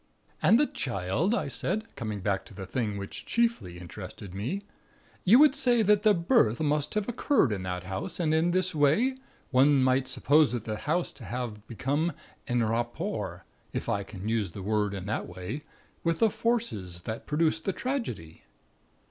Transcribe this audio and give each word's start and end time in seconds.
"And 0.41 0.59
the 0.59 0.65
Child," 0.65 1.35
I 1.35 1.47
said, 1.47 1.95
coming 1.95 2.21
back 2.21 2.43
to 2.45 2.55
the 2.55 2.65
thing 2.65 2.97
which 2.97 3.23
chiefly 3.23 3.77
interested 3.77 4.33
me. 4.33 4.63
"You 5.23 5.37
would 5.37 5.53
say 5.53 5.83
that 5.83 6.01
the 6.01 6.15
birth 6.15 6.59
must 6.59 6.95
have 6.95 7.07
occurred 7.07 7.51
in 7.51 7.61
that 7.61 7.83
house; 7.83 8.19
and 8.19 8.33
in 8.33 8.49
this 8.49 8.73
way, 8.73 9.15
one 9.51 9.83
might 9.83 10.07
suppose 10.07 10.53
that 10.53 10.63
the 10.65 10.77
house 10.77 11.11
to 11.11 11.25
have 11.25 11.67
become 11.67 12.13
en 12.47 12.63
rapport, 12.63 13.45
if 13.73 13.87
I 13.87 14.01
can 14.01 14.27
use 14.27 14.53
the 14.53 14.63
word 14.63 14.95
in 14.95 15.05
that 15.05 15.27
way, 15.27 15.61
with 16.03 16.17
the 16.17 16.31
Forces 16.31 17.01
that 17.01 17.27
produced 17.27 17.65
the 17.65 17.71
tragedy?" 17.73 18.41